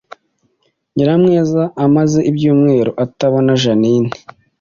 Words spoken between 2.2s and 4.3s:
ibyumweru atabona Jeaninne